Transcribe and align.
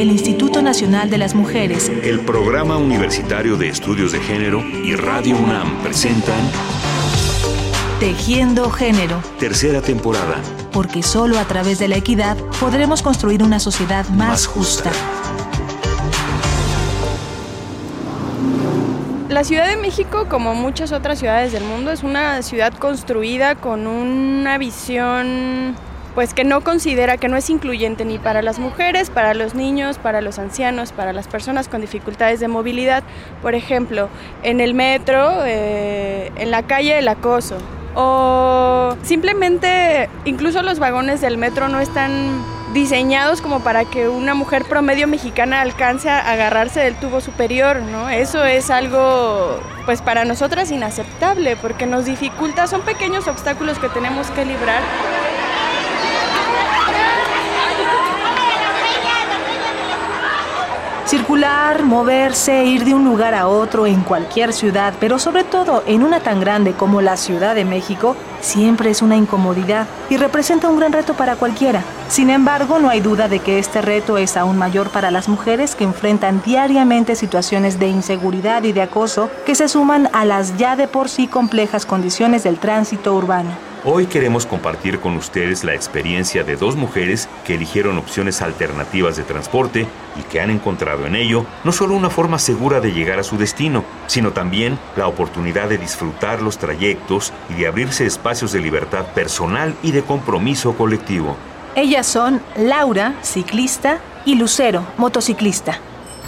el 0.00 0.12
Instituto 0.12 0.62
Nacional 0.62 1.10
de 1.10 1.18
las 1.18 1.34
Mujeres, 1.34 1.90
el 2.04 2.20
Programa 2.20 2.76
Universitario 2.76 3.56
de 3.56 3.68
Estudios 3.68 4.12
de 4.12 4.20
Género 4.20 4.60
y 4.60 4.94
Radio 4.94 5.36
UNAM 5.36 5.82
presentan 5.82 6.38
Tejiendo 7.98 8.70
Género. 8.70 9.20
Tercera 9.40 9.82
temporada. 9.82 10.40
Porque 10.70 11.02
solo 11.02 11.36
a 11.40 11.44
través 11.46 11.80
de 11.80 11.88
la 11.88 11.96
equidad 11.96 12.36
podremos 12.60 13.02
construir 13.02 13.42
una 13.42 13.58
sociedad 13.58 14.08
más, 14.10 14.46
justa. 14.46 14.92
La 19.28 19.42
Ciudad 19.42 19.66
de 19.66 19.76
México, 19.76 20.26
como 20.28 20.54
muchas 20.54 20.92
otras 20.92 21.18
ciudades 21.18 21.52
del 21.52 21.64
mundo, 21.64 21.90
es 21.90 22.04
una 22.04 22.42
ciudad 22.42 22.72
construida 22.72 23.56
con 23.56 23.88
una 23.88 24.58
visión 24.58 25.74
pues 26.14 26.34
que 26.34 26.44
no 26.44 26.62
considera 26.62 27.16
que 27.16 27.28
no 27.28 27.36
es 27.36 27.50
incluyente 27.50 28.04
ni 28.04 28.18
para 28.18 28.42
las 28.42 28.58
mujeres, 28.58 29.10
para 29.10 29.34
los 29.34 29.54
niños, 29.54 29.98
para 29.98 30.20
los 30.20 30.38
ancianos, 30.38 30.92
para 30.92 31.12
las 31.12 31.28
personas 31.28 31.68
con 31.68 31.80
dificultades 31.80 32.40
de 32.40 32.48
movilidad. 32.48 33.02
Por 33.42 33.54
ejemplo, 33.54 34.08
en 34.42 34.60
el 34.60 34.74
metro, 34.74 35.44
eh, 35.44 36.32
en 36.36 36.50
la 36.50 36.62
calle 36.62 36.98
el 36.98 37.08
acoso. 37.08 37.58
O 37.94 38.96
simplemente 39.02 40.08
incluso 40.24 40.62
los 40.62 40.78
vagones 40.78 41.20
del 41.20 41.36
metro 41.38 41.68
no 41.68 41.80
están 41.80 42.44
diseñados 42.72 43.40
como 43.40 43.60
para 43.60 43.84
que 43.84 44.08
una 44.08 44.34
mujer 44.34 44.64
promedio 44.64 45.08
mexicana 45.08 45.62
alcance 45.62 46.08
a 46.10 46.30
agarrarse 46.30 46.80
del 46.80 46.96
tubo 46.96 47.20
superior, 47.20 47.80
¿no? 47.80 48.08
Eso 48.08 48.44
es 48.44 48.70
algo, 48.70 49.60
pues 49.86 50.02
para 50.02 50.24
nosotras 50.24 50.70
inaceptable, 50.70 51.56
porque 51.56 51.86
nos 51.86 52.04
dificulta, 52.04 52.66
son 52.66 52.82
pequeños 52.82 53.26
obstáculos 53.26 53.78
que 53.78 53.88
tenemos 53.88 54.30
que 54.30 54.44
librar. 54.44 54.82
Circular, 61.08 61.84
moverse, 61.84 62.66
ir 62.66 62.84
de 62.84 62.92
un 62.92 63.02
lugar 63.02 63.32
a 63.32 63.48
otro 63.48 63.86
en 63.86 64.02
cualquier 64.02 64.52
ciudad, 64.52 64.92
pero 65.00 65.18
sobre 65.18 65.42
todo 65.42 65.82
en 65.86 66.02
una 66.02 66.20
tan 66.20 66.38
grande 66.38 66.74
como 66.74 67.00
la 67.00 67.16
Ciudad 67.16 67.54
de 67.54 67.64
México, 67.64 68.14
siempre 68.42 68.90
es 68.90 69.00
una 69.00 69.16
incomodidad 69.16 69.86
y 70.10 70.18
representa 70.18 70.68
un 70.68 70.78
gran 70.78 70.92
reto 70.92 71.14
para 71.14 71.36
cualquiera. 71.36 71.82
Sin 72.10 72.28
embargo, 72.28 72.78
no 72.78 72.90
hay 72.90 73.00
duda 73.00 73.26
de 73.26 73.38
que 73.38 73.58
este 73.58 73.80
reto 73.80 74.18
es 74.18 74.36
aún 74.36 74.58
mayor 74.58 74.90
para 74.90 75.10
las 75.10 75.30
mujeres 75.30 75.74
que 75.74 75.84
enfrentan 75.84 76.42
diariamente 76.44 77.16
situaciones 77.16 77.78
de 77.78 77.88
inseguridad 77.88 78.64
y 78.64 78.72
de 78.72 78.82
acoso 78.82 79.30
que 79.46 79.54
se 79.54 79.68
suman 79.68 80.10
a 80.12 80.26
las 80.26 80.58
ya 80.58 80.76
de 80.76 80.88
por 80.88 81.08
sí 81.08 81.26
complejas 81.26 81.86
condiciones 81.86 82.42
del 82.42 82.58
tránsito 82.58 83.14
urbano. 83.14 83.67
Hoy 83.84 84.06
queremos 84.06 84.44
compartir 84.44 84.98
con 84.98 85.16
ustedes 85.16 85.62
la 85.62 85.72
experiencia 85.72 86.42
de 86.42 86.56
dos 86.56 86.74
mujeres 86.74 87.28
que 87.46 87.54
eligieron 87.54 87.96
opciones 87.96 88.42
alternativas 88.42 89.16
de 89.16 89.22
transporte 89.22 89.86
y 90.18 90.22
que 90.22 90.40
han 90.40 90.50
encontrado 90.50 91.06
en 91.06 91.14
ello 91.14 91.46
no 91.62 91.70
solo 91.70 91.94
una 91.94 92.10
forma 92.10 92.40
segura 92.40 92.80
de 92.80 92.92
llegar 92.92 93.20
a 93.20 93.22
su 93.22 93.38
destino, 93.38 93.84
sino 94.08 94.32
también 94.32 94.80
la 94.96 95.06
oportunidad 95.06 95.68
de 95.68 95.78
disfrutar 95.78 96.42
los 96.42 96.58
trayectos 96.58 97.32
y 97.50 97.54
de 97.54 97.68
abrirse 97.68 98.04
espacios 98.04 98.50
de 98.50 98.60
libertad 98.60 99.06
personal 99.14 99.76
y 99.80 99.92
de 99.92 100.02
compromiso 100.02 100.72
colectivo. 100.76 101.36
Ellas 101.76 102.08
son 102.08 102.42
Laura, 102.56 103.14
ciclista, 103.22 104.00
y 104.24 104.34
Lucero, 104.34 104.84
motociclista. 104.96 105.78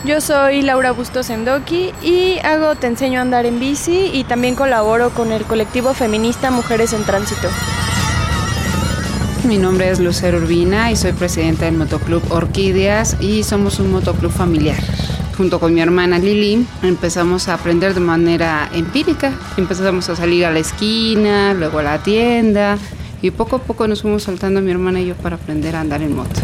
Yo 0.02 0.22
soy 0.22 0.62
Laura 0.62 0.92
Bustos 0.92 1.26
Sendoki 1.26 1.92
y 2.02 2.38
hago 2.42 2.74
Te 2.74 2.86
enseño 2.86 3.18
a 3.18 3.22
andar 3.22 3.44
en 3.44 3.60
bici 3.60 4.10
y 4.14 4.24
también 4.24 4.54
colaboro 4.54 5.10
con 5.10 5.30
el 5.30 5.44
colectivo 5.44 5.92
feminista 5.92 6.50
Mujeres 6.50 6.94
en 6.94 7.04
Tránsito. 7.04 7.48
Mi 9.46 9.58
nombre 9.58 9.90
es 9.90 10.00
Lucero 10.00 10.38
Urbina 10.38 10.90
y 10.90 10.96
soy 10.96 11.12
presidenta 11.12 11.66
del 11.66 11.76
Motoclub 11.76 12.22
Orquídeas 12.32 13.18
y 13.20 13.42
somos 13.42 13.78
un 13.78 13.92
motoclub 13.92 14.32
familiar. 14.32 14.78
Junto 15.36 15.60
con 15.60 15.74
mi 15.74 15.82
hermana 15.82 16.18
Lili 16.18 16.66
empezamos 16.82 17.48
a 17.48 17.54
aprender 17.54 17.92
de 17.92 18.00
manera 18.00 18.70
empírica. 18.72 19.34
Empezamos 19.58 20.08
a 20.08 20.16
salir 20.16 20.46
a 20.46 20.50
la 20.50 20.60
esquina, 20.60 21.52
luego 21.52 21.78
a 21.78 21.82
la 21.82 22.02
tienda 22.02 22.78
y 23.20 23.32
poco 23.32 23.56
a 23.56 23.58
poco 23.58 23.86
nos 23.86 24.00
fuimos 24.00 24.22
saltando 24.22 24.62
mi 24.62 24.70
hermana 24.70 25.02
y 25.02 25.08
yo 25.08 25.14
para 25.14 25.36
aprender 25.36 25.76
a 25.76 25.80
andar 25.80 26.00
en 26.00 26.16
moto. 26.16 26.40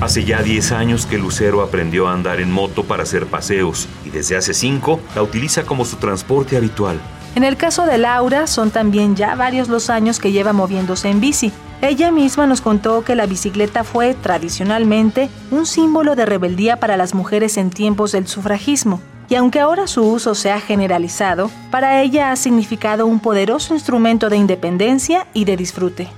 Hace 0.00 0.24
ya 0.24 0.42
10 0.42 0.72
años 0.72 1.06
que 1.06 1.18
Lucero 1.18 1.60
aprendió 1.60 2.06
a 2.06 2.12
andar 2.12 2.40
en 2.40 2.52
moto 2.52 2.84
para 2.84 3.02
hacer 3.02 3.26
paseos 3.26 3.88
y 4.04 4.10
desde 4.10 4.36
hace 4.36 4.54
5 4.54 5.00
la 5.16 5.22
utiliza 5.22 5.64
como 5.64 5.84
su 5.84 5.96
transporte 5.96 6.56
habitual. 6.56 7.00
En 7.34 7.42
el 7.42 7.56
caso 7.56 7.84
de 7.84 7.98
Laura, 7.98 8.46
son 8.46 8.70
también 8.70 9.16
ya 9.16 9.34
varios 9.34 9.68
los 9.68 9.90
años 9.90 10.20
que 10.20 10.30
lleva 10.30 10.52
moviéndose 10.52 11.08
en 11.08 11.20
bici. 11.20 11.52
Ella 11.82 12.12
misma 12.12 12.46
nos 12.46 12.60
contó 12.60 13.02
que 13.02 13.16
la 13.16 13.26
bicicleta 13.26 13.82
fue 13.82 14.14
tradicionalmente 14.14 15.30
un 15.50 15.66
símbolo 15.66 16.14
de 16.14 16.26
rebeldía 16.26 16.78
para 16.78 16.96
las 16.96 17.12
mujeres 17.12 17.56
en 17.56 17.70
tiempos 17.70 18.12
del 18.12 18.28
sufragismo. 18.28 19.00
Y 19.28 19.34
aunque 19.34 19.60
ahora 19.60 19.88
su 19.88 20.02
uso 20.04 20.34
se 20.36 20.52
ha 20.52 20.60
generalizado, 20.60 21.50
para 21.70 22.00
ella 22.02 22.30
ha 22.30 22.36
significado 22.36 23.04
un 23.04 23.18
poderoso 23.18 23.74
instrumento 23.74 24.30
de 24.30 24.36
independencia 24.36 25.26
y 25.34 25.44
de 25.44 25.56
disfrute. 25.56 26.08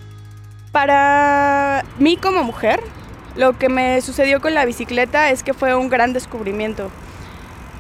Para 0.71 1.85
mí 1.99 2.17
como 2.17 2.45
mujer, 2.45 2.81
lo 3.41 3.57
que 3.57 3.71
me 3.71 4.03
sucedió 4.03 4.39
con 4.43 4.53
la 4.53 4.67
bicicleta 4.67 5.31
es 5.31 5.43
que 5.43 5.55
fue 5.55 5.75
un 5.75 5.89
gran 5.89 6.13
descubrimiento. 6.13 6.91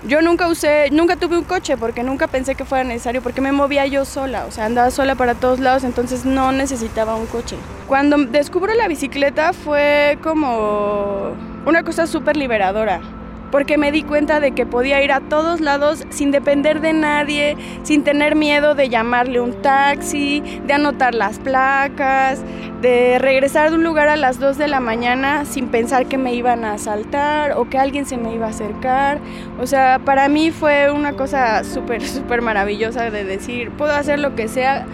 Yo 0.06 0.22
nunca 0.22 0.48
usé, 0.48 0.88
nunca 0.91 1.16
tuve 1.16 1.37
un 1.37 1.44
coche 1.44 1.76
porque 1.76 2.03
nunca 2.03 2.28
pensé 2.28 2.54
que 2.54 2.65
fuera 2.65 2.82
necesario, 2.82 3.21
porque 3.21 3.43
me 3.43 3.53
movía 3.53 3.84
yo 3.84 4.06
sola, 4.06 4.47
o 4.47 4.50
sea, 4.50 4.65
andaba 4.65 4.91
sola 4.91 5.16
para 5.16 5.34
todos 5.34 5.60
lados, 5.60 5.84
entonces 5.84 6.25
no 6.25 6.50
necesitaba 6.53 7.15
un 7.15 7.26
coche. 7.26 7.56
Cuando 7.87 8.16
descubro 8.16 8.72
la 8.72 8.88
bicicleta 8.88 9.53
fue 9.53 10.16
como 10.22 11.37
una 11.66 11.82
cosa 11.82 12.06
súper 12.06 12.38
liberadora 12.38 13.03
porque 13.50 13.78
me 13.78 13.93
di 13.93 14.03
cuenta 14.03 14.41
de 14.41 14.53
que 14.53 14.66
podía 14.66 15.03
ir 15.03 15.12
a 15.12 15.21
todos 15.21 15.61
lados 15.61 16.05
sin 16.11 16.31
depender 16.31 16.81
de 16.81 16.93
nadie, 16.93 17.56
sin 17.83 18.05
tener 18.05 18.37
miedo 18.37 18.75
de 18.75 18.88
llamarle 18.88 19.41
un 19.41 19.61
taxi, 19.62 20.43
de 20.66 20.72
anotar 20.72 21.15
las 21.15 21.38
placas, 21.38 22.43
de 22.81 23.19
regresar 23.19 23.71
de 23.71 23.77
un 23.77 23.84
lugar 23.84 24.09
a 24.09 24.16
las 24.16 24.39
2 24.39 24.56
de 24.56 24.69
la 24.69 24.81
mañana 24.81 25.44
sin 25.44 25.69
pensar 25.69 26.06
que 26.06 26.16
me 26.16 26.34
iban 26.34 26.65
a 26.65 26.75
asaltar 26.75 27.53
o 27.53 27.69
que 27.69 27.78
alguien 27.78 28.06
se 28.06 28.16
me 28.16 28.34
iba 28.34 28.47
a 28.47 28.50
acercar. 28.50 29.19
O 29.60 29.66
sea, 29.66 29.99
para 29.99 30.28
mí 30.28 30.50
fue 30.50 30.91
una 30.91 31.12
cosa 31.12 31.65
súper, 31.65 32.03
súper 32.06 32.43
maravillosa 32.43 33.10
de 33.10 33.25
decir, 33.25 33.71
puedo 33.71 33.93
hacer 33.93 34.19
lo 34.19 34.34
que 34.34 34.49
sea 34.49 34.87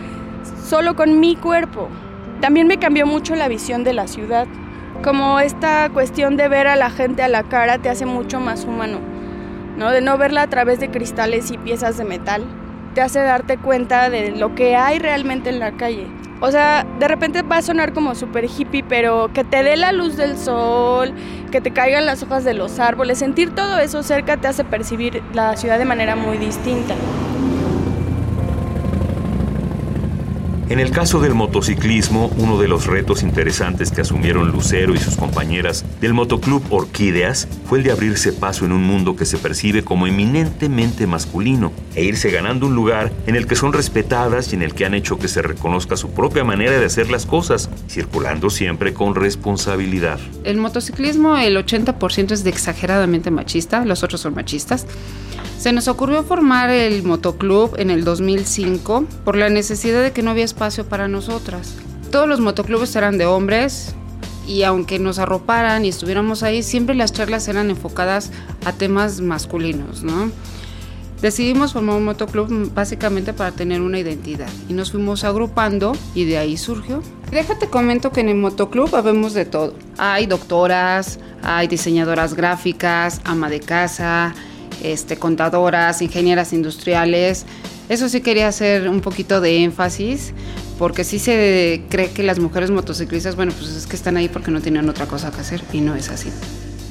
solo 0.65 0.97
con 0.97 1.21
mi 1.21 1.37
cuerpo. 1.37 1.89
También 2.41 2.67
me 2.67 2.79
cambió 2.79 3.07
mucho 3.07 3.35
la 3.35 3.49
visión 3.49 3.85
de 3.85 3.93
la 3.93 4.09
ciudad 4.09 4.47
como 5.03 5.41
esta 5.41 5.89
cuestión 5.91 6.37
de 6.37 6.49
ver 6.49 6.67
a 6.67 6.77
la 6.77 6.91
gente 6.91 7.23
a 7.23 7.29
la 7.29 7.43
cara 7.43 7.79
te 7.79 7.89
hace 7.89 8.07
mucho 8.07 8.41
más 8.41 8.65
humano, 8.65 8.99
¿no? 9.77 9.91
De 9.91 10.01
no 10.01 10.19
verla 10.19 10.43
a 10.43 10.47
través 10.49 10.81
de 10.81 10.91
cristales 10.91 11.51
y 11.51 11.59
piezas 11.59 11.97
de 11.97 12.05
metal, 12.05 12.45
te 12.95 13.01
hace 13.01 13.21
darte 13.21 13.59
cuenta 13.59 14.11
de 14.11 14.31
lo 14.31 14.55
que 14.55 14.77
hay 14.77 14.99
realmente 14.99 15.51
en 15.51 15.61
la 15.61 15.73
calle. 15.73 16.07
O 16.41 16.51
sea, 16.51 16.87
de 16.99 17.09
repente 17.09 17.43
va 17.43 17.59
a 17.59 17.63
sonar 17.63 17.93
como 17.93 18.15
súper 18.15 18.45
hippie, 18.45 18.85
pero 18.87 19.31
que 19.33 19.43
te 19.43 19.63
dé 19.63 19.77
la 19.77 19.93
luz 19.93 20.17
del 20.17 20.37
sol, 20.37 21.13
que 21.51 21.61
te 21.61 21.71
caigan 21.71 22.05
las 22.05 22.23
hojas 22.23 22.45
de 22.45 22.53
los 22.53 22.79
árboles, 22.79 23.19
sentir 23.19 23.55
todo 23.55 23.79
eso 23.79 24.03
cerca 24.03 24.37
te 24.37 24.49
hace 24.49 24.65
percibir 24.65 25.23
la 25.33 25.57
ciudad 25.57 25.79
de 25.79 25.87
manera 25.87 26.15
muy 26.15 26.37
distinta. 26.37 26.95
En 30.69 30.81
el 30.81 30.91
caso 30.91 31.21
del 31.21 31.33
motociclismo, 31.33 32.29
uno 32.39 32.59
de 32.59 32.67
los 32.67 32.87
retos 32.87 33.23
interesantes 33.23 33.93
que 33.93 34.01
asumieron 34.01 34.51
Lucero 34.51 34.95
y 34.95 34.99
sus 34.99 35.15
compañeras 35.15 35.85
del 36.01 36.13
motoclub 36.13 36.61
Orquídeas 36.71 37.47
fue 37.67 37.79
el 37.79 37.85
de 37.85 37.93
abrirse 37.93 38.33
paso 38.33 38.65
en 38.65 38.73
un 38.73 38.83
mundo 38.83 39.15
que 39.15 39.27
se 39.27 39.39
percibe 39.39 39.85
como 39.85 40.09
eminentemente 40.09 41.07
masculino 41.07 41.71
e 41.95 42.03
irse 42.03 42.33
ganando 42.33 42.67
un 42.67 42.75
lugar 42.75 43.13
en 43.29 43.37
el 43.37 43.47
que 43.47 43.55
son 43.55 43.73
respetadas 43.73 44.53
y 44.53 44.57
en 44.57 44.63
el 44.63 44.75
que 44.75 44.85
han 44.85 44.95
hecho 44.95 45.21
que 45.21 45.29
se 45.29 45.41
reconozca 45.41 45.97
su 45.97 46.11
propia 46.11 46.43
manera 46.43 46.81
de 46.81 46.87
hacer 46.87 47.11
las 47.11 47.27
cosas, 47.27 47.71
circulando 47.89 48.51
siempre 48.51 48.93
con 48.93 49.15
responsabilidad. 49.15 50.19
El 50.43 50.57
motociclismo, 50.57 51.37
el 51.37 51.57
80% 51.57 52.33
es 52.33 52.43
de 52.43 52.51
exageradamente 52.51 53.31
machista, 53.31 53.85
los 53.85 54.03
otros 54.03 54.21
son 54.21 54.35
machistas. 54.35 54.85
Se 55.59 55.73
nos 55.73 55.89
ocurrió 55.89 56.23
formar 56.23 56.71
el 56.71 57.03
motoclub 57.03 57.75
en 57.79 57.91
el 57.91 58.05
2005 58.05 59.05
por 59.25 59.37
la 59.37 59.49
necesidad 59.49 60.03
de 60.03 60.13
que 60.13 60.23
no 60.23 60.31
había 60.31 60.45
espacio 60.45 60.87
para 60.87 61.09
nosotras. 61.09 61.75
Todos 62.11 62.29
los 62.29 62.41
motoclubes 62.41 62.95
eran 62.95 63.19
de 63.19 63.27
hombres 63.27 63.95
y 64.47 64.63
aunque 64.63 64.99
nos 64.99 65.19
arroparan 65.19 65.85
y 65.85 65.89
estuviéramos 65.89 66.43
ahí, 66.43 66.63
siempre 66.63 66.95
las 66.95 67.13
charlas 67.13 67.49
eran 67.49 67.71
enfocadas 67.71 68.31
a 68.65 68.73
temas 68.73 69.21
masculinos, 69.21 70.03
¿no? 70.03 70.31
Decidimos 71.21 71.73
formar 71.73 71.97
un 71.97 72.05
motoclub 72.05 72.73
básicamente 72.75 73.33
para 73.33 73.51
tener 73.51 73.81
una 73.81 73.99
identidad 73.99 74.51
y 74.69 74.75
nos 74.75 74.93
fuimos 74.93 75.25
agrupando 75.25 75.97
y 76.15 76.27
de 76.27 76.37
ahí 76.37 76.59
surgió. 76.59 77.03
Déjate 77.31 77.69
comento 77.69 78.13
que 78.13 78.21
en 78.21 78.29
el 78.29 78.37
motoclub 78.37 78.95
habemos 78.95 79.33
de 79.33 79.47
todo. 79.47 79.75
Hay 79.97 80.27
doctoras, 80.27 81.19
hay 81.43 81.67
diseñadoras 81.67 82.35
gráficas, 82.35 83.23
ama 83.25 83.49
de 83.49 83.61
casa, 83.61 84.35
este, 84.83 85.17
contadoras, 85.17 86.03
ingenieras 86.03 86.53
industriales. 86.53 87.47
Eso 87.89 88.09
sí 88.09 88.21
quería 88.21 88.49
hacer 88.49 88.89
un 88.89 89.01
poquito 89.01 89.41
de 89.41 89.63
énfasis 89.63 90.33
porque 90.79 91.05
sí 91.05 91.19
se 91.19 91.83
cree 91.89 92.11
que 92.11 92.23
las 92.23 92.39
mujeres 92.39 92.71
motociclistas, 92.71 93.37
bueno, 93.37 93.53
pues 93.59 93.71
es 93.71 93.87
que 93.87 93.97
están 93.97 94.17
ahí 94.17 94.29
porque 94.29 94.51
no 94.51 94.61
tienen 94.61 94.89
otra 94.89 95.07
cosa 95.07 95.31
que 95.31 95.41
hacer 95.41 95.63
y 95.73 95.81
no 95.81 95.95
es 95.95 96.11
así. 96.11 96.31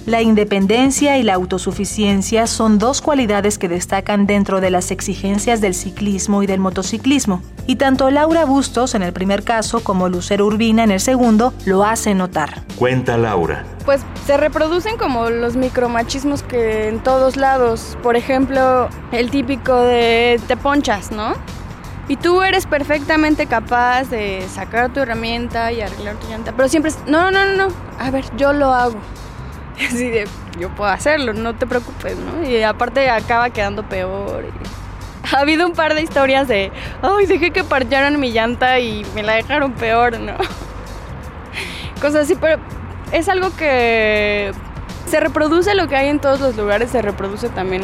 La 0.06 0.22
independencia 0.22 1.18
y 1.18 1.24
la 1.24 1.34
autosuficiencia 1.34 2.46
son 2.46 2.78
dos 2.78 3.02
cualidades 3.02 3.57
que 3.57 3.68
destacan 3.68 4.28
dentro 4.28 4.62
de 4.62 4.69
las 4.69 4.92
exigencias 4.92 5.62
del 5.62 5.74
ciclismo 5.74 6.44
y 6.44 6.46
del 6.46 6.60
motociclismo, 6.60 7.42
y 7.66 7.78
tanto 7.78 8.12
Laura 8.12 8.46
Bustos 8.46 8.94
en 8.94 9.02
el 9.02 9.13
primer 9.13 9.44
caso 9.44 9.84
como 9.84 10.07
Lucero 10.07 10.46
Urbina 10.46 10.84
en 10.84 10.92
el 10.92 11.00
segundo 11.00 11.56
lo 11.66 11.84
hacen 11.84 12.19
notar. 12.19 12.62
Cuenta 12.78 13.18
Laura. 13.18 13.66
Pues 13.84 14.02
se 14.28 14.38
reproducen 14.38 14.96
como 14.98 15.31
los 15.31 15.56
micromachismos 15.56 16.44
que 16.44 16.88
en 16.88 17.00
todos 17.00 17.36
lados, 17.36 17.98
por 18.04 18.16
ejemplo, 18.16 18.90
el 19.12 19.31
típico 19.31 19.75
de 19.75 20.40
te 20.48 20.56
ponchas, 20.56 21.12
¿no? 21.12 21.34
Y 22.07 22.18
tú 22.18 22.44
eres 22.44 22.68
perfectamente 22.68 23.48
capaz 23.48 24.04
de 24.12 24.46
sacar 24.54 24.94
tu 24.94 25.00
herramienta 25.00 25.72
y 25.72 25.81
arreglar 25.81 26.18
tu 26.18 26.28
llanta, 26.28 26.52
pero 26.56 26.69
siempre 26.69 26.92
es, 26.92 27.00
no, 27.07 27.31
no, 27.31 27.44
no, 27.48 27.68
no, 27.68 27.74
a 27.98 28.12
ver, 28.12 28.24
yo 28.38 28.54
lo 28.54 28.72
hago. 28.72 29.00
Así 29.88 30.10
de, 30.10 30.27
yo 30.60 30.69
puedo 30.69 30.89
hacerlo, 30.89 31.33
no 31.33 31.56
te 31.56 31.68
preocupes, 31.68 32.18
¿no? 32.18 32.48
Y 32.50 32.62
aparte 32.63 33.10
acaba 33.10 33.50
quedando 33.50 33.88
peor. 33.88 34.45
Ha 35.33 35.39
habido 35.39 35.66
un 35.66 35.74
par 35.74 35.95
de 35.95 36.04
historias 36.04 36.48
de, 36.48 36.72
ay, 37.01 37.25
dejé 37.25 37.50
que 37.50 37.63
parcharan 37.63 38.19
mi 38.19 38.31
llanta 38.31 38.80
y 38.80 39.04
me 39.16 39.24
la 39.24 39.33
dejaron 39.33 39.74
peor, 39.74 40.19
¿no? 40.19 40.33
Cosas 42.00 42.25
así, 42.25 42.36
pero 42.36 42.62
es 43.12 43.27
algo 43.27 43.50
que 43.57 44.51
se 45.07 45.19
reproduce 45.19 45.74
lo 45.74 45.88
que 45.88 45.95
hay 45.95 46.10
en 46.10 46.19
todos 46.19 46.39
los 46.39 46.56
lugares, 46.56 46.92
se 46.92 47.01
reproduce 47.01 47.50
también 47.50 47.81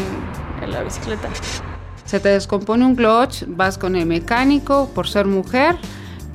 en 0.61 0.71
la 0.71 0.83
bicicleta. 0.83 1.29
Se 2.05 2.19
te 2.19 2.29
descompone 2.29 2.85
un 2.85 2.95
clutch, 2.95 3.45
vas 3.47 3.79
con 3.79 3.95
el 3.95 4.05
mecánico 4.05 4.91
por 4.93 5.07
ser 5.07 5.25
mujer, 5.25 5.77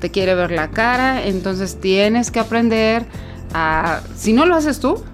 te 0.00 0.10
quiere 0.10 0.34
ver 0.34 0.50
la 0.50 0.70
cara, 0.70 1.24
entonces 1.24 1.80
tienes 1.80 2.32
que 2.32 2.40
aprender 2.40 3.04
a, 3.54 4.00
si 4.16 4.32
no 4.32 4.44
lo 4.44 4.56
haces 4.56 4.80
tú, 4.80 5.04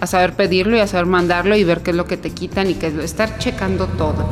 a 0.00 0.06
saber 0.06 0.34
pedirlo 0.34 0.76
y 0.76 0.80
a 0.80 0.86
saber 0.86 1.06
mandarlo 1.06 1.56
y 1.56 1.64
ver 1.64 1.82
qué 1.82 1.90
es 1.90 1.96
lo 1.96 2.06
que 2.06 2.16
te 2.16 2.30
quitan 2.30 2.68
y 2.70 2.74
que 2.74 2.88
estar 3.02 3.38
checando 3.38 3.86
todo. 3.86 4.26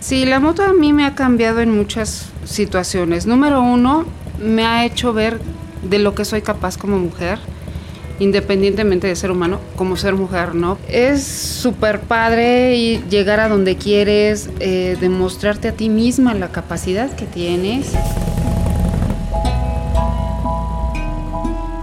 Sí, 0.00 0.24
la 0.24 0.38
moto 0.38 0.62
a 0.62 0.72
mí 0.72 0.92
me 0.92 1.04
ha 1.04 1.16
cambiado 1.16 1.60
en 1.60 1.76
muchas 1.76 2.30
situaciones. 2.44 3.26
Número 3.26 3.60
uno, 3.60 4.04
me 4.40 4.64
ha 4.64 4.84
hecho 4.84 5.12
ver 5.12 5.40
de 5.82 5.98
lo 5.98 6.14
que 6.14 6.24
soy 6.24 6.42
capaz 6.42 6.76
como 6.76 6.98
mujer 6.98 7.40
independientemente 8.18 9.06
de 9.06 9.16
ser 9.16 9.30
humano, 9.30 9.60
como 9.76 9.96
ser 9.96 10.14
mujer, 10.14 10.54
¿no? 10.54 10.78
Es 10.88 11.22
súper 11.24 12.00
padre 12.00 12.76
y 12.76 13.02
llegar 13.10 13.40
a 13.40 13.48
donde 13.48 13.76
quieres, 13.76 14.50
eh, 14.60 14.96
demostrarte 15.00 15.68
a 15.68 15.72
ti 15.72 15.88
misma 15.88 16.34
la 16.34 16.48
capacidad 16.48 17.14
que 17.14 17.26
tienes. 17.26 17.92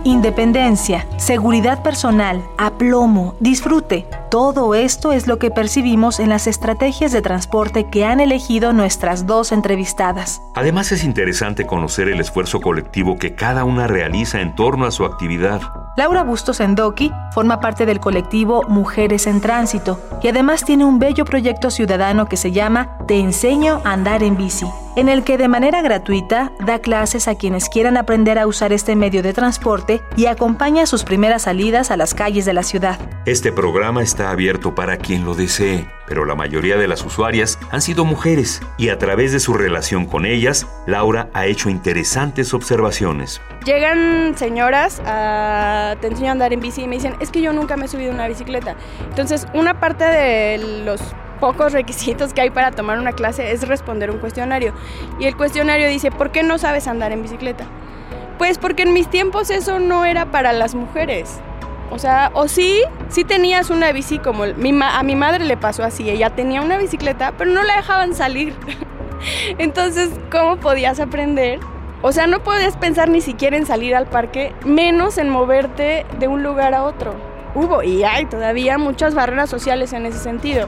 Independencia, 0.05 1.07
seguridad 1.15 1.81
personal, 1.81 2.43
aplomo, 2.57 3.35
disfrute. 3.39 4.05
Todo 4.29 4.75
esto 4.75 5.13
es 5.13 5.27
lo 5.27 5.39
que 5.39 5.49
percibimos 5.49 6.19
en 6.19 6.27
las 6.27 6.45
estrategias 6.45 7.13
de 7.13 7.21
transporte 7.21 7.85
que 7.89 8.03
han 8.03 8.19
elegido 8.19 8.73
nuestras 8.73 9.25
dos 9.25 9.53
entrevistadas. 9.53 10.41
Además 10.55 10.91
es 10.91 11.05
interesante 11.05 11.65
conocer 11.65 12.09
el 12.09 12.19
esfuerzo 12.19 12.59
colectivo 12.59 13.17
que 13.17 13.33
cada 13.33 13.63
una 13.63 13.87
realiza 13.87 14.41
en 14.41 14.55
torno 14.55 14.85
a 14.85 14.91
su 14.91 15.05
actividad. 15.05 15.61
Laura 15.95 16.23
Bustos 16.23 16.59
Endoki 16.59 17.13
forma 17.31 17.61
parte 17.61 17.85
del 17.85 18.01
colectivo 18.01 18.63
Mujeres 18.67 19.25
en 19.27 19.39
Tránsito 19.39 19.99
y 20.21 20.27
además 20.27 20.65
tiene 20.65 20.83
un 20.83 20.99
bello 20.99 21.23
proyecto 21.23 21.69
ciudadano 21.69 22.27
que 22.27 22.35
se 22.35 22.51
llama 22.51 22.97
Te 23.07 23.19
enseño 23.19 23.79
a 23.85 23.93
andar 23.93 24.23
en 24.23 24.35
bici, 24.35 24.65
en 24.95 25.09
el 25.09 25.23
que 25.23 25.37
de 25.37 25.47
manera 25.47 25.81
gratuita 25.81 26.51
da 26.59 26.79
clases 26.79 27.27
a 27.27 27.35
quienes 27.35 27.69
quieran 27.69 27.97
aprender 27.97 28.39
a 28.39 28.47
usar 28.47 28.73
este 28.73 28.95
medio 28.95 29.23
de 29.23 29.33
transporte 29.33 30.01
y 30.15 30.27
acompaña 30.27 30.85
sus 30.85 31.03
primeras 31.03 31.43
salidas 31.43 31.91
a 31.91 31.97
las 31.97 32.13
calles 32.13 32.45
de 32.45 32.53
la 32.53 32.63
ciudad. 32.63 32.99
Este 33.25 33.51
programa 33.51 34.03
está 34.03 34.29
abierto 34.29 34.75
para 34.75 34.97
quien 34.97 35.25
lo 35.25 35.35
desee, 35.35 35.87
pero 36.07 36.25
la 36.25 36.35
mayoría 36.35 36.77
de 36.77 36.87
las 36.87 37.03
usuarias 37.05 37.57
han 37.71 37.81
sido 37.81 38.05
mujeres 38.05 38.61
y 38.77 38.89
a 38.89 38.97
través 38.97 39.31
de 39.31 39.39
su 39.39 39.53
relación 39.53 40.05
con 40.05 40.25
ellas, 40.25 40.67
Laura 40.85 41.29
ha 41.33 41.45
hecho 41.45 41.69
interesantes 41.69 42.53
observaciones. 42.53 43.41
Llegan 43.65 44.37
señoras 44.37 45.01
a 45.05 45.95
te 46.01 46.07
enseño 46.07 46.29
a 46.29 46.31
andar 46.33 46.53
en 46.53 46.59
bici 46.59 46.83
y 46.83 46.87
me 46.87 46.95
dicen, 46.95 47.15
es 47.19 47.31
que 47.31 47.41
yo 47.41 47.53
nunca 47.53 47.77
me 47.77 47.85
he 47.85 47.87
subido 47.87 48.11
a 48.11 48.15
una 48.15 48.27
bicicleta. 48.27 48.75
Entonces, 49.09 49.47
una 49.53 49.79
parte 49.79 50.03
de 50.03 50.83
los 50.83 51.01
pocos 51.43 51.73
requisitos 51.73 52.33
que 52.33 52.39
hay 52.39 52.51
para 52.51 52.71
tomar 52.71 52.97
una 52.97 53.11
clase 53.11 53.51
es 53.51 53.67
responder 53.67 54.09
un 54.09 54.19
cuestionario. 54.19 54.73
Y 55.19 55.25
el 55.25 55.35
cuestionario 55.35 55.89
dice, 55.89 56.09
¿por 56.09 56.31
qué 56.31 56.41
no 56.41 56.57
sabes 56.57 56.87
andar 56.87 57.11
en 57.11 57.21
bicicleta? 57.21 57.65
Pues 58.37 58.57
porque 58.57 58.83
en 58.83 58.93
mis 58.93 59.09
tiempos 59.09 59.49
eso 59.49 59.77
no 59.77 60.05
era 60.05 60.31
para 60.31 60.53
las 60.53 60.73
mujeres. 60.73 61.41
O 61.91 61.99
sea, 61.99 62.31
o 62.33 62.47
sí, 62.47 62.81
sí 63.09 63.25
tenías 63.25 63.71
una 63.71 63.91
bici 63.91 64.19
como 64.19 64.45
mi 64.55 64.71
a 64.81 65.03
mi 65.03 65.17
madre 65.17 65.43
le 65.43 65.57
pasó 65.57 65.83
así, 65.83 66.09
ella 66.09 66.29
tenía 66.29 66.61
una 66.61 66.77
bicicleta, 66.77 67.33
pero 67.37 67.51
no 67.51 67.61
la 67.61 67.75
dejaban 67.75 68.15
salir. 68.15 68.55
Entonces, 69.57 70.11
¿cómo 70.31 70.55
podías 70.55 71.01
aprender? 71.01 71.59
O 72.01 72.13
sea, 72.13 72.25
no 72.25 72.41
podías 72.41 72.77
pensar 72.77 73.09
ni 73.09 73.19
siquiera 73.19 73.57
en 73.57 73.65
salir 73.65 73.95
al 73.95 74.05
parque, 74.05 74.55
menos 74.63 75.17
en 75.17 75.27
moverte 75.27 76.05
de 76.19 76.29
un 76.29 76.41
lugar 76.41 76.73
a 76.73 76.85
otro. 76.85 77.13
Hubo 77.53 77.83
y 77.83 78.05
hay 78.05 78.27
todavía 78.27 78.77
muchas 78.77 79.13
barreras 79.13 79.49
sociales 79.49 79.91
en 79.91 80.05
ese 80.05 80.19
sentido. 80.19 80.65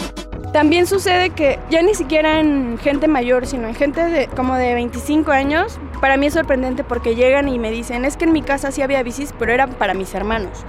También 0.55 0.87
sucede 0.87 1.31
que 1.31 1.59
ya 1.69 1.81
ni 1.81 1.95
siquiera 1.95 2.39
en 2.39 2.77
gente 2.77 3.09
mayor, 3.09 3.45
sino 3.45 3.67
en 3.67 3.75
gente 3.75 4.01
de, 4.05 4.27
como 4.27 4.55
de 4.55 4.73
25 4.73 5.33
años, 5.33 5.81
para 5.99 6.15
mí 6.15 6.27
es 6.27 6.33
sorprendente 6.33 6.85
porque 6.85 7.13
llegan 7.13 7.49
y 7.49 7.59
me 7.59 7.71
dicen, 7.71 8.05
es 8.05 8.15
que 8.15 8.23
en 8.23 8.31
mi 8.31 8.41
casa 8.41 8.71
sí 8.71 8.81
había 8.81 9.03
bicis, 9.03 9.33
pero 9.37 9.51
eran 9.51 9.71
para 9.71 9.93
mis 9.93 10.15
hermanos. 10.15 10.63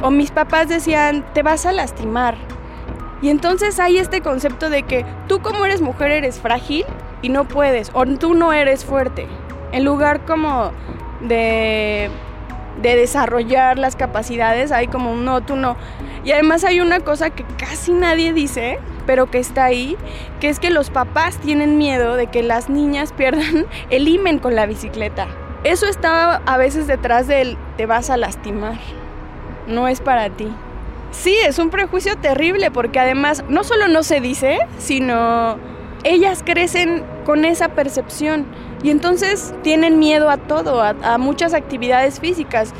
O 0.00 0.10
mis 0.10 0.30
papás 0.30 0.70
decían, 0.70 1.26
te 1.34 1.42
vas 1.42 1.66
a 1.66 1.72
lastimar. 1.72 2.36
Y 3.20 3.28
entonces 3.28 3.78
hay 3.80 3.98
este 3.98 4.22
concepto 4.22 4.70
de 4.70 4.84
que 4.84 5.04
tú 5.28 5.42
como 5.42 5.66
eres 5.66 5.82
mujer 5.82 6.10
eres 6.10 6.40
frágil 6.40 6.86
y 7.20 7.28
no 7.28 7.46
puedes, 7.46 7.90
o 7.92 8.06
tú 8.06 8.32
no 8.32 8.54
eres 8.54 8.86
fuerte. 8.86 9.26
En 9.72 9.84
lugar 9.84 10.24
como 10.24 10.72
de, 11.20 12.08
de 12.80 12.96
desarrollar 12.96 13.78
las 13.78 13.94
capacidades, 13.94 14.72
hay 14.72 14.86
como 14.86 15.12
un 15.12 15.26
no, 15.26 15.42
tú 15.42 15.54
no. 15.54 15.76
Y 16.24 16.32
además 16.32 16.64
hay 16.64 16.80
una 16.80 17.00
cosa 17.00 17.28
que 17.28 17.44
casi 17.58 17.92
nadie 17.92 18.32
dice, 18.32 18.78
pero 19.06 19.30
que 19.30 19.38
está 19.38 19.64
ahí, 19.64 19.96
que 20.40 20.48
es 20.48 20.58
que 20.58 20.70
los 20.70 20.90
papás 20.90 21.38
tienen 21.38 21.78
miedo 21.78 22.16
de 22.16 22.28
que 22.28 22.42
las 22.42 22.68
niñas 22.68 23.12
pierdan 23.16 23.66
el 23.90 24.08
imen 24.08 24.38
con 24.38 24.54
la 24.54 24.66
bicicleta. 24.66 25.28
Eso 25.64 25.86
está 25.86 26.36
a 26.44 26.56
veces 26.56 26.86
detrás 26.86 27.26
del 27.28 27.56
te 27.76 27.86
vas 27.86 28.10
a 28.10 28.16
lastimar 28.16 28.78
no 29.66 29.88
es 29.88 30.00
para 30.00 30.30
ti. 30.30 30.48
Sí, 31.10 31.36
es 31.46 31.58
un 31.58 31.70
prejuicio 31.70 32.16
terrible 32.16 32.70
porque 32.70 32.98
además 32.98 33.44
no 33.48 33.64
solo 33.64 33.88
no 33.88 34.02
se 34.02 34.20
dice, 34.20 34.58
sino 34.78 35.58
ellas 36.04 36.42
crecen 36.44 37.04
con 37.24 37.44
esa 37.44 37.68
percepción 37.68 38.46
y 38.82 38.90
entonces 38.90 39.54
tienen 39.62 39.98
miedo 39.98 40.30
a 40.30 40.38
todo, 40.38 40.82
a, 40.82 41.18
muchas 41.18 41.54
actividades 41.54 42.18
físicas. 42.18 42.72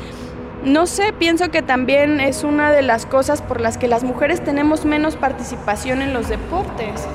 No 0.65 0.87
sé, 0.87 1.11
pienso 1.11 1.51
que 1.51 1.61
también 1.61 2.21
es 2.21 2.45
una 2.45 2.71
de 2.71 2.81
las 2.81 3.05
cosas 3.05 3.41
por 3.41 3.59
las 3.59 3.77
que 3.77 3.89
las 3.89 4.03
mujeres 4.03 4.41
tenemos 4.41 4.85
menos 4.85 5.17
participación 5.17 6.01
en 6.01 6.13
los 6.13 6.29
deportes. 6.29 7.05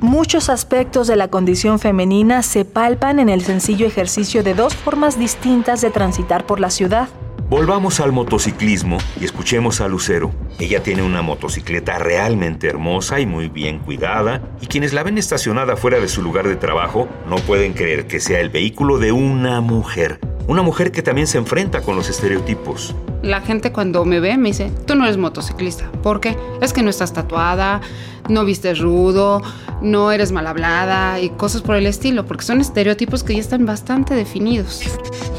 Muchos 0.00 0.48
aspectos 0.48 1.08
de 1.08 1.16
la 1.16 1.26
condición 1.26 1.80
femenina 1.80 2.42
se 2.42 2.64
palpan 2.64 3.18
en 3.18 3.28
el 3.28 3.42
sencillo 3.42 3.86
ejercicio 3.86 4.44
de 4.44 4.54
dos 4.54 4.76
formas 4.76 5.18
distintas 5.18 5.80
de 5.80 5.90
transitar 5.90 6.46
por 6.46 6.60
la 6.60 6.70
ciudad. 6.70 7.08
Volvamos 7.50 7.98
al 7.98 8.12
motociclismo 8.12 8.98
y 9.20 9.24
escuchemos 9.24 9.80
a 9.80 9.88
Lucero. 9.88 10.30
Ella 10.60 10.84
tiene 10.84 11.02
una 11.02 11.20
motocicleta 11.20 11.98
realmente 11.98 12.68
hermosa 12.68 13.18
y 13.18 13.26
muy 13.26 13.48
bien 13.48 13.80
cuidada, 13.80 14.40
y 14.60 14.68
quienes 14.68 14.92
la 14.92 15.02
ven 15.02 15.18
estacionada 15.18 15.76
fuera 15.76 15.98
de 15.98 16.06
su 16.06 16.22
lugar 16.22 16.46
de 16.46 16.54
trabajo 16.54 17.08
no 17.28 17.34
pueden 17.38 17.72
creer 17.72 18.06
que 18.06 18.20
sea 18.20 18.38
el 18.38 18.50
vehículo 18.50 18.98
de 18.98 19.10
una 19.10 19.60
mujer. 19.60 20.20
Una 20.50 20.62
mujer 20.62 20.90
que 20.90 21.00
también 21.00 21.28
se 21.28 21.38
enfrenta 21.38 21.80
con 21.80 21.94
los 21.94 22.08
estereotipos. 22.08 22.92
La 23.22 23.40
gente 23.40 23.70
cuando 23.70 24.04
me 24.04 24.18
ve 24.18 24.36
me 24.36 24.48
dice, 24.48 24.72
tú 24.84 24.96
no 24.96 25.04
eres 25.04 25.16
motociclista. 25.16 25.88
¿Por 26.02 26.18
qué? 26.18 26.36
Es 26.60 26.72
que 26.72 26.82
no 26.82 26.90
estás 26.90 27.12
tatuada, 27.12 27.80
no 28.28 28.44
vistes 28.44 28.80
rudo, 28.80 29.42
no 29.80 30.10
eres 30.10 30.32
mal 30.32 30.48
hablada 30.48 31.20
y 31.20 31.30
cosas 31.30 31.62
por 31.62 31.76
el 31.76 31.86
estilo, 31.86 32.26
porque 32.26 32.44
son 32.44 32.60
estereotipos 32.60 33.22
que 33.22 33.34
ya 33.34 33.40
están 33.40 33.64
bastante 33.64 34.14
definidos. 34.14 34.82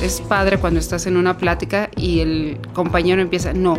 Es 0.01 0.21
padre 0.21 0.59
cuando 0.59 0.79
estás 0.79 1.05
en 1.07 1.17
una 1.17 1.37
plática 1.37 1.89
y 1.97 2.21
el 2.21 2.57
compañero 2.73 3.21
empieza, 3.21 3.51
no, 3.51 3.77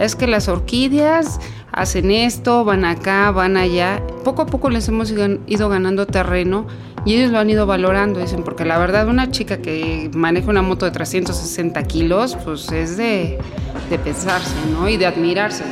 es 0.00 0.16
que 0.16 0.26
las 0.26 0.48
orquídeas 0.48 1.38
hacen 1.76 2.10
esto, 2.10 2.64
van 2.64 2.84
acá, 2.84 3.30
van 3.30 3.56
allá. 3.56 4.02
Poco 4.24 4.42
a 4.42 4.46
poco 4.46 4.70
les 4.70 4.88
hemos 4.88 5.12
ido 5.12 5.68
ganando 5.68 6.06
terreno 6.06 6.66
y 7.04 7.14
ellos 7.14 7.30
lo 7.30 7.38
han 7.38 7.48
ido 7.48 7.66
valorando, 7.66 8.18
dicen, 8.18 8.42
porque 8.42 8.64
la 8.64 8.78
verdad 8.78 9.06
una 9.08 9.30
chica 9.30 9.58
que 9.58 10.10
maneja 10.12 10.50
una 10.50 10.62
moto 10.62 10.86
de 10.86 10.90
360 10.90 11.80
kilos, 11.84 12.36
pues 12.44 12.72
es 12.72 12.96
de, 12.96 13.38
de 13.88 13.98
pensarse, 13.98 14.54
¿no? 14.72 14.88
Y 14.88 14.96
de 14.96 15.06
admirarse. 15.06 15.62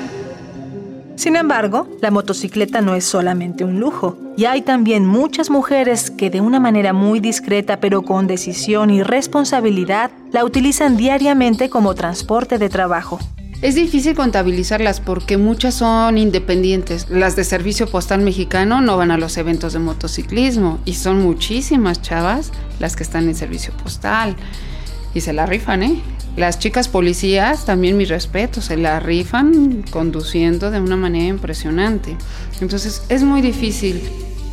Sin 1.16 1.36
embargo, 1.36 1.88
la 2.00 2.10
motocicleta 2.10 2.80
no 2.80 2.94
es 2.94 3.04
solamente 3.04 3.64
un 3.64 3.80
lujo, 3.80 4.16
y 4.36 4.44
hay 4.44 4.62
también 4.62 5.06
muchas 5.06 5.48
mujeres 5.48 6.10
que 6.10 6.28
de 6.28 6.40
una 6.40 6.58
manera 6.58 6.92
muy 6.92 7.20
discreta 7.20 7.78
pero 7.78 8.02
con 8.02 8.26
decisión 8.26 8.90
y 8.90 9.02
responsabilidad 9.02 10.10
la 10.32 10.44
utilizan 10.44 10.96
diariamente 10.96 11.70
como 11.70 11.94
transporte 11.94 12.58
de 12.58 12.68
trabajo. 12.68 13.20
Es 13.64 13.76
difícil 13.76 14.14
contabilizarlas 14.14 15.00
porque 15.00 15.38
muchas 15.38 15.72
son 15.72 16.18
independientes. 16.18 17.06
Las 17.08 17.34
de 17.34 17.44
Servicio 17.44 17.86
Postal 17.86 18.20
Mexicano 18.20 18.82
no 18.82 18.98
van 18.98 19.10
a 19.10 19.16
los 19.16 19.38
eventos 19.38 19.72
de 19.72 19.78
motociclismo 19.78 20.80
y 20.84 20.92
son 20.92 21.22
muchísimas 21.22 22.02
chavas 22.02 22.52
las 22.78 22.94
que 22.94 23.04
están 23.04 23.26
en 23.26 23.34
Servicio 23.34 23.72
Postal 23.82 24.36
y 25.14 25.22
se 25.22 25.32
la 25.32 25.46
rifan, 25.46 25.82
¿eh? 25.82 26.02
Las 26.36 26.58
chicas 26.58 26.88
policías, 26.88 27.64
también 27.64 27.96
mi 27.96 28.04
respeto, 28.04 28.60
se 28.60 28.76
la 28.76 29.00
rifan 29.00 29.82
conduciendo 29.90 30.70
de 30.70 30.80
una 30.80 30.96
manera 30.96 31.24
impresionante. 31.24 32.18
Entonces 32.60 33.02
es 33.08 33.22
muy 33.22 33.40
difícil. 33.40 34.02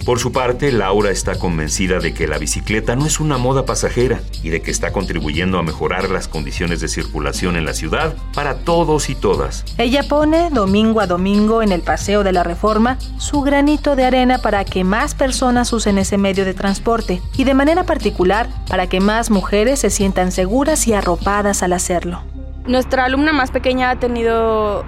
Por 0.06 0.18
su 0.18 0.32
parte, 0.32 0.72
Laura 0.72 1.12
está 1.12 1.38
convencida 1.38 2.00
de 2.00 2.14
que 2.14 2.28
la 2.28 2.40
bicicleta 2.40 2.96
no 2.96 3.06
es 3.06 3.20
una 3.20 3.38
moda 3.38 3.66
pasajera 3.66 4.22
y 4.42 4.50
de 4.50 4.62
que 4.62 4.72
está 4.72 4.92
contribuyendo 4.92 5.60
a 5.60 5.64
mejorar 5.64 6.10
las 6.10 6.28
condiciones 6.28 6.82
de 6.82 6.88
circulación 6.88 7.56
en 7.56 7.66
la 7.66 7.74
ciudad 7.74 8.16
para 8.34 8.56
todos 8.56 9.12
y 9.12 9.16
todas. 9.16 9.64
Ella 9.78 10.02
pone 10.10 10.50
domingo 10.50 11.02
a 11.02 11.08
domingo 11.08 11.62
en 11.62 11.72
el 11.72 11.82
Paseo 11.82 12.24
de 12.24 12.32
la 12.32 12.44
Reforma 12.44 12.98
su 13.20 13.42
granito 13.42 13.96
de 13.96 14.06
arena 14.06 14.40
para 14.40 14.66
que 14.66 14.84
más 14.84 15.14
personas 15.14 15.72
usen 15.72 16.00
ese 16.00 16.18
medio 16.18 16.46
de 16.46 16.56
transporte 16.56 17.22
y 17.38 17.44
de 17.44 17.54
manera 17.54 17.84
particular 17.84 18.50
para 18.68 18.88
que 18.88 19.00
más 19.00 19.30
mujeres 19.30 19.82
se 19.82 19.92
sientan 19.92 20.32
seguras 20.32 20.88
y 20.88 20.94
arropadas 20.94 21.62
al 21.62 21.74
hacerlo. 21.74 22.24
Nuestra 22.66 23.06
alumna 23.06 23.34
más 23.34 23.52
pequeña 23.52 23.92
ha 23.92 24.00
tenido 24.00 24.84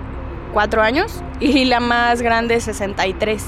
cuatro 0.54 0.82
años 0.82 1.22
y 1.40 1.66
la 1.66 1.80
más 1.80 2.24
grande 2.24 2.60
63. 2.60 3.44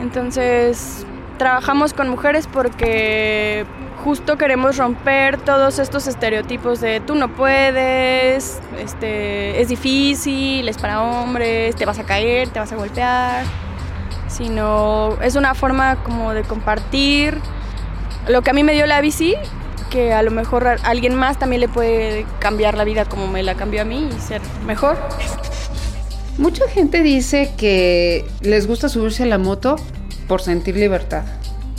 Entonces, 0.00 1.04
trabajamos 1.38 1.92
con 1.92 2.08
mujeres 2.08 2.46
porque 2.46 3.66
justo 4.04 4.38
queremos 4.38 4.76
romper 4.76 5.38
todos 5.38 5.78
estos 5.78 6.06
estereotipos 6.06 6.80
de 6.80 7.00
tú 7.00 7.14
no 7.14 7.28
puedes, 7.28 8.60
este, 8.78 9.60
es 9.60 9.68
difícil, 9.68 10.68
es 10.68 10.78
para 10.78 11.02
hombres, 11.02 11.74
te 11.74 11.84
vas 11.84 11.98
a 11.98 12.04
caer, 12.04 12.48
te 12.48 12.60
vas 12.60 12.72
a 12.72 12.76
golpear, 12.76 13.44
sino 14.28 15.18
es 15.20 15.34
una 15.34 15.54
forma 15.54 15.96
como 16.04 16.32
de 16.32 16.42
compartir 16.42 17.38
lo 18.28 18.42
que 18.42 18.50
a 18.50 18.52
mí 18.52 18.62
me 18.62 18.72
dio 18.72 18.86
la 18.86 19.00
bici, 19.00 19.34
que 19.90 20.12
a 20.12 20.22
lo 20.22 20.30
mejor 20.30 20.66
a 20.66 20.76
alguien 20.84 21.14
más 21.14 21.38
también 21.38 21.60
le 21.60 21.68
puede 21.68 22.26
cambiar 22.38 22.76
la 22.76 22.84
vida 22.84 23.04
como 23.04 23.26
me 23.26 23.42
la 23.42 23.54
cambió 23.54 23.82
a 23.82 23.84
mí 23.84 24.08
y 24.16 24.20
ser 24.20 24.40
mejor. 24.66 24.98
Mucha 26.38 26.68
gente 26.68 27.02
dice 27.02 27.52
que 27.58 28.24
les 28.42 28.68
gusta 28.68 28.88
subirse 28.88 29.24
a 29.24 29.26
la 29.26 29.38
moto 29.38 29.74
por 30.28 30.40
sentir 30.40 30.76
libertad. 30.76 31.24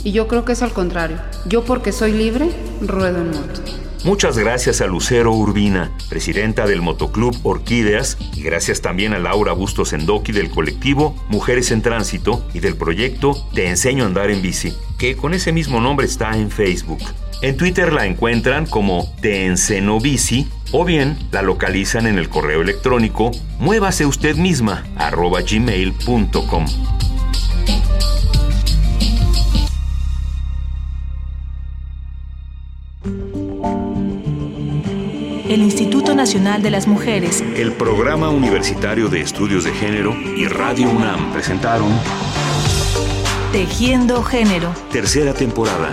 Y 0.04 0.12
yo 0.12 0.28
creo 0.28 0.44
que 0.44 0.52
es 0.52 0.60
al 0.62 0.72
contrario. 0.72 1.16
Yo 1.46 1.64
porque 1.64 1.92
soy 1.92 2.12
libre, 2.12 2.50
ruedo 2.82 3.22
en 3.22 3.28
moto. 3.30 3.62
Muchas 4.04 4.36
gracias 4.36 4.82
a 4.82 4.86
Lucero 4.86 5.32
Urbina, 5.32 5.92
presidenta 6.10 6.66
del 6.66 6.82
Motoclub 6.82 7.34
Orquídeas, 7.42 8.18
y 8.34 8.42
gracias 8.42 8.82
también 8.82 9.14
a 9.14 9.18
Laura 9.18 9.52
Bustos 9.52 9.94
Endoki 9.94 10.32
del 10.32 10.50
colectivo 10.50 11.14
Mujeres 11.28 11.70
en 11.70 11.80
Tránsito 11.80 12.42
y 12.54 12.60
del 12.60 12.76
proyecto 12.76 13.36
Te 13.54 13.68
Enseño 13.68 14.04
a 14.04 14.06
Andar 14.08 14.30
en 14.30 14.42
Bici, 14.42 14.74
que 14.98 15.16
con 15.16 15.32
ese 15.32 15.52
mismo 15.52 15.80
nombre 15.80 16.06
está 16.06 16.36
en 16.36 16.50
Facebook. 16.50 17.00
En 17.42 17.56
Twitter 17.56 17.90
la 17.92 18.04
encuentran 18.04 18.66
como 18.66 19.10
Te 19.22 19.46
Enseño 19.46 19.98
Bici 19.98 20.46
o 20.72 20.84
bien 20.84 21.16
la 21.32 21.40
localizan 21.40 22.06
en 22.06 22.18
el 22.18 22.28
correo 22.28 22.60
electrónico 22.60 23.30
muévase 23.58 24.04
usted 24.04 24.36
misma 24.36 24.84
arroba 24.96 25.40
gmail.com. 25.40 26.66
El 35.48 35.62
Instituto 35.62 36.14
Nacional 36.14 36.62
de 36.62 36.70
las 36.70 36.86
Mujeres, 36.86 37.42
el 37.56 37.72
Programa 37.72 38.28
Universitario 38.28 39.08
de 39.08 39.22
Estudios 39.22 39.64
de 39.64 39.72
Género 39.72 40.14
y 40.14 40.46
Radio 40.46 40.90
UNAM 40.90 41.32
presentaron 41.32 41.88
Tejiendo 43.50 44.22
Género. 44.22 44.72
Tercera 44.92 45.34
temporada. 45.34 45.92